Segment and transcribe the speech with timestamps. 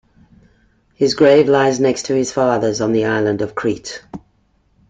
[0.95, 4.01] His grave lies next to his father's on the island of Crete.